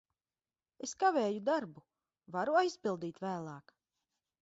Es 0.87 0.93
kavēju 1.03 1.43
darbu. 1.51 1.85
Varu 2.39 2.59
aizpildīt 2.65 3.25
vēlāk? 3.29 3.79